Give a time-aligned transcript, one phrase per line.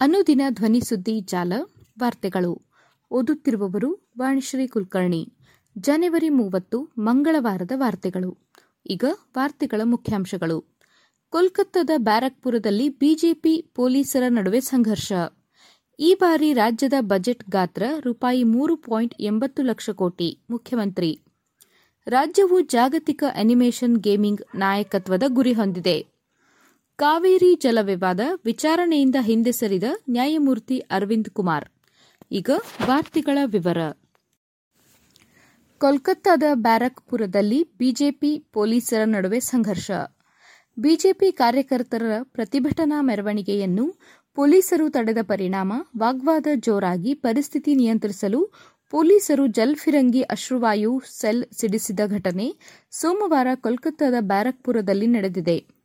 [0.00, 1.52] ಅನುದಿನ ಧ್ವನಿ ಸುದ್ದಿ ಜಾಲ,
[2.00, 2.62] ವಾರ್ತೆಗಳು.
[3.10, 5.32] ಓದುತ್ತಿರುವವರು ವಾಣಿಶ್ರೀ ಕುಲಕರ್ಣಿ.
[5.78, 8.38] ಜನವರಿ ಮೂವತ್ತು, ಮಂಗಳವಾರದ ವಾರ್ತೆಗಳು.
[8.86, 9.04] ಈಗ
[9.36, 10.64] ವಾರ್ತೆಗಳ ಮುಖ್ಯಾಂಶಗಳು.
[11.30, 15.12] ಕೋಲ್ಕತ್ತಾದ ಬ್ಯಾರಕ್ಪುರದಲ್ಲಿ ಬಿಜೆಪಿ ಪೊಲೀಸರ ನಡುವೆ ಸಂಘರ್ಷ.
[16.00, 21.20] ಈ ಬಾರಿ ರಾಜ್ಯದ ಬಜೆಟ್ ಗಾತ್ರ ರೂಪಾಯಿ ಮೂರು ಪಾಯಿಂಟ್ ಎಂಬತ್ತು ಲಕ್ಷ ಕೋಟಿ, ಮುಖ್ಯಮಂತ್ರಿ.
[22.06, 26.17] ರಾಜ್ಯವು ಜಾಗತಿಕ ಅನಿಮೇಷನ್ ಗೇಮಿಂಗ್ ನಾಯಕತ್ವದ ಗುರಿ ಹೊಂದಿದೆ.
[26.98, 31.66] ಕಾವೇರಿ ಜಲ ವಿವಾದ ವಿಚಾರಣೆಯಿಂದ ಹಿಂದೆ ಸರಿದ ನ್ಯಾಯಮೂರ್ತಿ ಅರವಿಂದ್ ಕುಮಾರ್.
[32.32, 32.50] ಈಗ
[32.86, 33.90] ವಾರ್ತೆಗಳ ವಿವರ.
[35.78, 39.90] ಕೋಲ್ಕತ್ತಾದ ಬ್ಯಾರಕ್ಪುರದಲ್ಲಿ ಬಿಜೆಪಿ ಪೊಲೀಸರ ನಡುವೆ ಸಂಘರ್ಷ.
[40.78, 43.94] ಬಿಜೆಪಿ ಕಾರ್ಯಕರ್ತರ ಪ್ರತಿಭಟನಾ ಮೆರವಣಿಗೆಯನ್ನು
[44.34, 48.52] ಪೊಲೀಸರು ತಡೆದ ಪರಿಣಾಮ ವಾಗ್ವಾದ ಜೋರಾಗಿ ಪರಿಸ್ಥಿತಿ ನಿಯಂತ್ರಿಸಲು
[48.90, 52.56] ಪೊಲೀಸರು ಜಲ್ಫಿರಂಗಿ ಅಶ್ರುವಾಯು ಸೆಲ್ ಸಿಡಿಸಿದ ಘಟನೆ
[52.90, 55.77] ಸೋಮವಾರ ಕೋಲ್ಕತ್ತಾದ ಬ್ಯಾರಕ್ಪುರದಲ್ಲಿ ನಡೆದಿದೆ.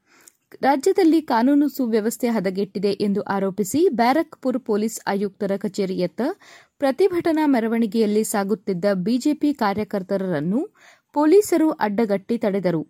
[0.61, 6.21] ರಾಜ್ಯದಲ್ಲಿ ಕಾನೂನು ಸುವ್ಯವಸ್ಥೆ ಹದಗೆಟ್ಟಿದೆ ಎಂದು ಆರೋಪಿಸಿ ಬ್ಯಾರಕ್ಪುರ್ ಪೊಲೀಸ್ ಆಯುಕ್ತರ ಕಚೇರಿಯತ್ತ
[6.79, 10.75] ಪ್ರತಿಭಟನಾ ಮೆರವಣಿಗೆಯಲ್ಲಿ ಸಾಗುತ್ತಿದ್ದ ಬಿಜೆಪಿ ಕಾರ್ಯಕರ್ತರನ್ನು
[11.13, 12.87] ಪೊಲೀಸರು ಅಡ್ಡಗಟ್ಟಿ ತಡೆದರು.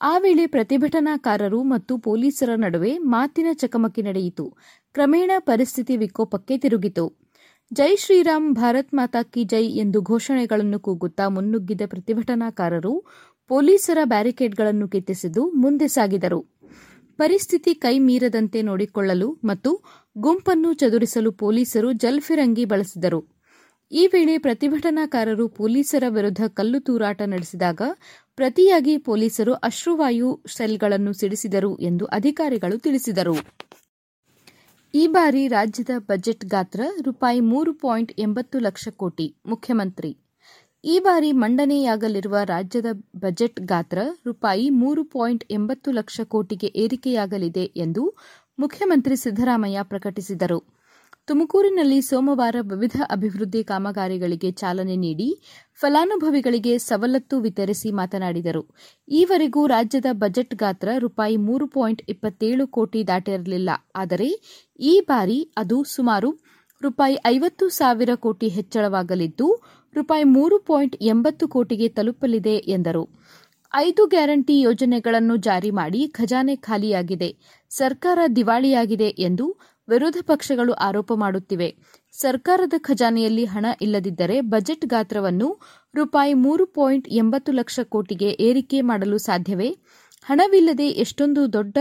[0.00, 4.56] ಆ ವೇಳೆ ಪ್ರತಿಭಟನಾಕಾರರು ಮತ್ತು ಪೊಲೀಸರ ನಡುವೆ ಮಾತಿನ ಚಕಮಕಿ ನಡೆಯಿತು.
[4.92, 7.12] ಕ್ರಮೇಣ ಪರಿಸ್ಥಿತಿ ವಿಕೋಪಕ್ಕೆ ತಿರುಗಿತು.
[7.72, 13.04] ಜೈ ಶ್ರೀರಾಮ್, ಭಾರತ್ ಮಾತಾ ಕಿ ಜೈ ಎಂದು ಘೋಷಣೆಗಳನ್ನು ಕೂಗುತ್ತಾ ಮುನ್ನುಗ್ಗಿದ ಪ್ರತಿಭಟನಾಕಾರರು
[13.48, 16.55] ಪೊಲೀಸರ ಬ್ಯಾರಿಕೇಡ್ಗಳನ್ನು ಕಿತ್ತಿಸಿದ್ದು ಮುಂದೆ ಸಾಗಿದರು.
[17.18, 19.84] ಪರಿಸ್ಥಿತಿ ಕೈಮೀರದಂತೆ ನೋಡಿಕೊಳ್ಳಲು ಮತ್ತು
[20.18, 23.36] ಗುಂಪನ್ನು ಚದುರಿಸಲು ಪೊಲೀಸರು ಜಲ್ಫಿರಂಗಿ ಬಳಸಿದರು.
[23.92, 27.82] ಈ ವೇಳೆ ಪ್ರತಿಭಟನಾಕಾರರು ಪೊಲೀಸರ ವಿರುದ್ಧ ಕಲ್ಲು ತೂರಾಟ ನಡೆಸಿದಾಗ
[28.36, 33.36] ಪ್ರತಿಯಾಗಿ ಪೊಲೀಸರು ಅಶ್ರುವಾಯು ಸೆಲ್ಗಳನ್ನು ಸಿಡಿಸಿದರು ಎಂದು ಅಧಿಕಾರಿಗಳು ತಿಳಿಸಿದರು.
[34.94, 40.25] ಈ ಬಾರಿ ರಾಜ್ಯದ ಬಜೆಟ್ ಗಾತ್ರ ರೂಪಾಯಿ ಮೂರು ಪಾಯಿಂಟ್ ಎಂಬತ್ತು ಲಕ್ಷ ಕೋಟಿ, ಮುಖ್ಯಮಂತ್ರಿ
[40.86, 48.02] ಈ ಬಾರಿ ಮಂಡನೆಯಾಗಲಿರುವ ರಾಜ್ಯದ ಬಜೆಟ್ ಗಾತ್ರ ರೂಪಾಯಿ ಮೂರು ಪಾಯಿಂಟ್ ಎಂಬತ್ತು ಲಕ್ಷ ಕೋಟಿಗೆ ಏರಿಕೆಯಾಗಲಿದೆ ಎಂದು
[48.58, 50.58] ಮುಖ್ಯಮಂತ್ರಿ ಸಿದ್ದರಾಮಯ್ಯ ಪ್ರಕಟಿಸಿದರು.
[51.28, 55.28] ತುಮಕೂರಿನಲ್ಲಿ ಸೋಮವಾರ ವಿವಿಧ ಅಭಿವೃದ್ಧಿ ಕಾಮಗಾರಿಗಳಿಗೆ ಚಾಲನೆ ನೀಡಿ
[55.80, 58.62] ಫಲಾನುಭವಿಗಳಿಗೆ ಸವಲತ್ತು ವಿತರಿಸಿ ಮಾತನಾಡಿದರು.
[59.08, 63.70] ಈವರೆಗೂ ರಾಜ್ಯದ ಬಜೆಟ್ ಗಾತ್ರ ರೂಪಾಯಿ ಮೂರು ಪಾಯಿಂಟ್ ಇಪ್ಪತ್ತೇಳು ಕೋಟಿ ದಾಟಿರಲಿಲ್ಲ.
[63.96, 64.28] ಆದರೆ
[64.80, 66.30] ಈ ಬಾರಿ ಅದು ಸುಮಾರು
[66.82, 69.62] ರೂಪಾಯಿ ಐವತ್ತು ಸಾವಿರ ಕೋಟಿ ಹೆಚ್ಚಳವಾಗಲಿದ್ದು,
[69.94, 73.08] ರೂಪಾಯಿ ಮೂರು ಪಾಯಿಂಟ್ ಎಂಬತ್ತು ಕೋಟಿಗೆ ತಲುಪಲಿದೆ ಎಂದರು.
[73.74, 77.36] ಐದು ಗ್ಯಾರಂಟಿ ಯೋಜನೆಗಳನ್ನು ಜಾರಿ ಮಾಡಿ ಖಜಾನೆ ಖಾಲಿಯಾಗಿದೆ.
[77.70, 79.46] ಸರ್ಕಾರ ದಿವಾಳಿಯಾಗಿದೆ ಎಂದು
[79.88, 81.76] ವಿರೋಧ ಪಕ್ಷಗಳು ಆರೋಪ ಮಾಡುತ್ತಿವೆ.
[82.12, 85.60] ಸರ್ಕಾರದ ಖಜಾನೆಯಲ್ಲಿ ಹಣ ಇಲ್ಲದಿದ್ದರೆ ಬಜೆಟ್ ಗಾತ್ರವನ್ನು
[85.94, 89.70] ರೂಪಾಯಿ ಮೂರು ಪಾಯಿಂಟ್ ಎಂಬತ್ತು ಲಕ್ಷ ಕೋಟಿಗೆ ಏರಿಕೆ ಮಾಡಲು ಸಾಧ್ಯವೇ?
[90.26, 91.78] ಹಣವಿಲ್ಲದೆ ಎಷ್ಟೊಂದು ದೊಡ್ಡ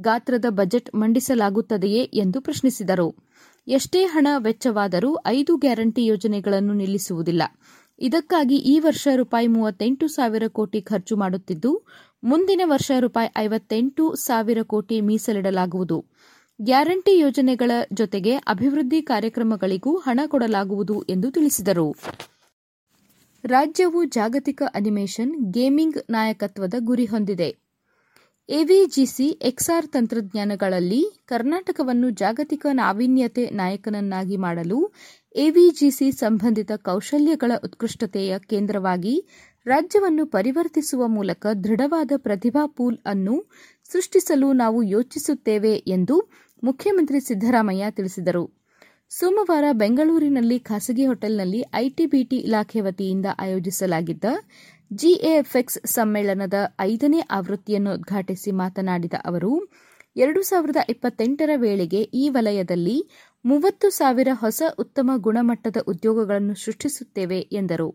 [0.00, 3.08] ಗಾತ್ರದ ಬಜೆಟ್ ಮಂಡಿಸಲಾಗುತ್ತದೆಯೇ ಎಂದು ಪ್ರಶ್ನಿಸಿದರು.
[3.68, 7.42] ಎಷ್ಟೇ ಹಣ ವೆಚ್ಚವಾದರೂ ಐದು ಗ್ಯಾರಂಟಿ ಯೋಜನೆಗಳನ್ನು ನಿಲ್ಲಿಸುವುದಿಲ್ಲ.
[7.98, 11.86] ಇದಕ್ಕಾಗಿ ಈ ವರ್ಷ ರೂಪಾಯಿ ಮೂವತ್ತೆಂಟು ಸಾವಿರ ಕೋಟಿ ಖರ್ಚು ಮಾಡುತ್ತಿದ್ದು,
[12.24, 16.04] ಮುಂದಿನ ವರ್ಷ ರೂಪಾಯಿ ಐವತ್ತೆಂಟು ಸಾವಿರ ಕೋಟಿ ಮೀಸಲಿಡಲಾಗುವುದು.
[16.60, 21.96] ಗ್ಯಾರಂಟಿ ಯೋಜನೆಗಳ ಜೊತೆಗೆ ಅಭಿವೃದ್ಧಿ ಕಾರ್ಯಕ್ರಮಗಳಿಗೂ ಹಣ ಕೊಡಲಾಗುವುದು ಎಂದು ತಿಳಿಸಿದರು.
[23.44, 27.65] ರಾಜ್ಯವು ಜಾಗತಿಕ ಅನಿಮೇಷನ್ ಗೇಮಿಂಗ್ ನಾಯಕತ್ವದ ಗುರಿ ಹೊಂದಿದೆ.
[28.48, 34.78] ಎವಿಜಿಸಿ ಎಕ್ಸ್ಆರ್ ತಂತ್ರಜ್ಞಾನಗಳಲ್ಲಿ ಕರ್ನಾಟಕವನ್ನು ಜಾಗತಿಕ ನಾವೀನ್ಯತೆ ನಾಯಕನನ್ನಾಗಿ ಮಾಡಲು
[35.36, 39.14] ಎವಿಜಿಸಿ ಸಂಬಂಧಿತ ಕೌಶಲ್ಯಗಳ ಉತ್ಕೃಷ್ಟತೆಯ ಕೇಂದ್ರವಾಗಿ
[39.66, 43.34] ರಾಜ್ಯವನ್ನು ಪರಿವರ್ತಿಸುವ ಮೂಲಕ ದೃಢವಾದ ಪ್ರತಿಭಾ ಪೂಲ್ ಅನ್ನು
[43.92, 46.16] ಸೃಷ್ಟಿಸಲು ನಾವು ಯೋಚಿಸುತ್ತೇವೆ ಎಂದು
[46.62, 48.44] ಮುಖ್ಯಮಂತ್ರಿ ಸಿದ್ದರಾಮಯ್ಯ ತಿಳಿಸಿದರು.
[49.10, 54.24] ಸೋಮವಾರ ಬೆಂಗಳೂರಿನಲ್ಲಿ ಖಾಸಗಿ ಹೋಟೆಲ್ನಲ್ಲಿ ಐಟಿಬಿಟಿ ಇಲಾಖೆ ವತಿಯಿಂದ ಆಯೋಜಿಸಲಾಗಿದ್ದ
[54.94, 59.68] ಜಿಎಫ್ಎಕ್ಸ್ ಸಮ್ಮೇಳನದ ಐದನೇ ಆವೃತ್ತಿಯನ್ನು ಉದ್ಘಾಟಿಸಿ ಮಾತನಾಡಿದ ಅವರು,
[60.16, 63.08] ಎರಡು ಸಾವಿರದ ಇಪ್ಪತ್ತೆಂಟರ ವೇಳೆಗೆ ಈ ವಲಯದಲ್ಲಿ
[63.44, 67.94] ಮೂವತ್ತು ಸಾವಿರ ಹೊಸ ಉತ್ತಮ ಗುಣಮಟ್ಟದ ಉದ್ಯೋಗಗಳನ್ನು ಸೃಷ್ಟಿಸುತ್ತೇವೆ ಎಂದರು.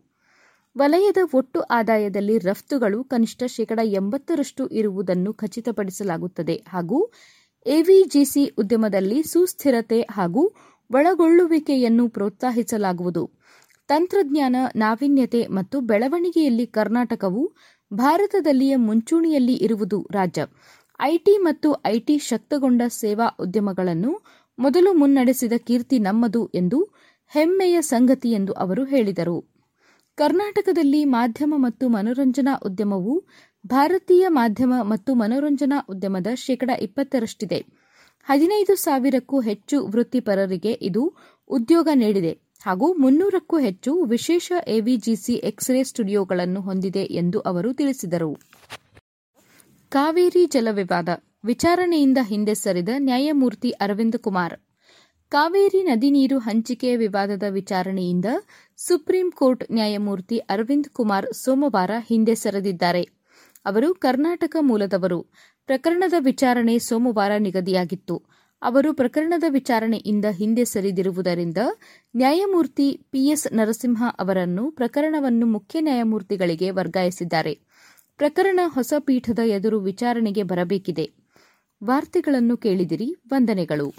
[0.78, 7.12] ವಲಯದ ಒಟ್ಟು ಆದಾಯದಲ್ಲಿ ರಫ್ತುಗಳು ಕನಿಷ್ಠ ಶೇಕಡಾ ಎಂಬತ್ತರಷ್ಟು ಇರುವುದನ್ನು ಖಚಿತಪಡಿಸಲಾಗುತ್ತದೆ ಹಾಗೂ
[7.66, 10.56] ಎವಿಜಿಸಿ ಉದ್ಯಮದಲ್ಲಿ ಸುಸ್ಥಿರತೆ ಹಾಗೂ
[10.92, 13.41] ಒಳಗೊಳ್ಳುವಿಕೆಯನ್ನು ಪ್ರೋತ್ಸಾಹಿಸಲಾಗುವುದು.
[13.92, 17.56] ತಂತ್ರಜ್ಞಾನ, ನಾವೀನ್ಯತೆ ಮತ್ತು ಬೆಳವಣಿಗೆಯಲ್ಲಿ ಕರ್ನಾಟಕವು
[17.94, 20.42] ಭಾರತದಲ್ಲಿಯೇ ಮುಂಚೂಣಿಯಲ್ಲಿ ಇರುವುದು ರಾಜ್ಯ.
[21.02, 24.12] ಐಟಿ ಮತ್ತು ಐಟಿ ಶಕ್ತಗೊಂಡ ಸೇವಾ ಉದ್ಯಮಗಳನ್ನು
[24.60, 26.80] ಮೊದಲು ಮುನ್ನಡೆಸಿದ ಕೀರ್ತಿ ನಮ್ಮದು ಎಂದು
[27.32, 29.38] ಹೆಮ್ಮೆಯ ಸಂಗತಿ ಎಂದು ಅವರು ಹೇಳಿದರು.
[30.18, 33.16] ಕರ್ನಾಟಕದಲ್ಲಿ ಮಾಧ್ಯಮ ಮತ್ತು ಮನೋರಂಜನಾ ಉದ್ಯಮವು
[33.68, 37.60] ಭಾರತೀಯ ಮಾಧ್ಯಮ ಮತ್ತು ಮನೋರಂಜನಾ ಉದ್ಯಮದ ಶೇಕಡಾ ಇಪ್ಪತ್ತರಷ್ಟಿದೆ.
[38.28, 41.04] ಹದಿನೈದು ಸಾವಿರಕ್ಕೂ ಹೆಚ್ಚು ವೃತ್ತಿಪರರಿಗೆ ಇದು
[41.50, 42.51] ಉದ್ಯೋಗ ನೀಡಿದೆ.
[42.62, 48.38] ಹಾಗೂ ಮುನ್ನೂರಕ್ಕೂ ಹೆಚ್ಚು ವಿಶೇಷ ಎವಿಜಿಸಿ ಎಕ್ಸ್ರೇ ಸ್ಟುಡಿಯೋಗಳನ್ನು ಹೊಂದಿದೆ ಎಂದು ಅವರು ತಿಳಿಸಿದರು.
[49.90, 51.10] ಕಾವೇರಿ ಜಲವಿವಾದ
[51.46, 54.54] ವಿಚಾರಣೆಯಿಂದ ಹಿಂದೆ ಸರಿದ ನ್ಯಾಯಮೂರ್ತಿ ಅರವಿಂದ್ ಕುಮಾರ್.
[55.30, 58.26] ಕಾವೇರಿ ನದಿ ನೀರು ಹಂಚಿಕೆ ವಿವಾದದ ವಿಚಾರಣೆಯಿಂದ
[58.78, 63.04] ಸುಪ್ರೀಂ ಕೋರ್ಟ್ ನ್ಯಾಯಮೂರ್ತಿ ಅರವಿಂದ್ ಕುಮಾರ್ ಸೋಮವಾರ ಹಿಂದೆ ಸರಿದಿದ್ದಾರೆ.
[63.66, 65.28] ಅವರು ಕರ್ನಾಟಕ ಮೂಲದವರು.
[65.66, 68.41] ಪ್ರಕರಣದ ವಿಚಾರಣೆ ಸೋಮವಾರ ನಿಗದಿಯಾಗಿತ್ತು.
[68.62, 71.58] ಅವರು ಪ್ರಕರಣದ ವಿಚಾರಣೆಯಿಂದ ಹಿಂದೆ ಸರಿದಿರುವುದರಿಂದ
[72.16, 77.60] ನ್ಯಾಯಮೂರ್ತಿ ಪಿಎಸ್ ನರಸಿಂಹ ಅವರನ್ನು ಪ್ರಕರಣವನ್ನು ಮುಖ್ಯ ನ್ಯಾಯಮೂರ್ತಿಗಳಿಗೆ ವರ್ಗಾಯಿಸಿದ್ದಾರೆ.
[78.18, 81.12] ಪ್ರಕರಣ ಹೊಸ ಪೀಠದ ಎದುರು ವಿಚಾರಣೆಗೆ ಬರಬೇಕಿದೆ.
[81.84, 83.94] ವಾರ್ತೆಗಳನ್ನು ಕೇಳಿದಿರಿ, ವಂದನೆಗಳು.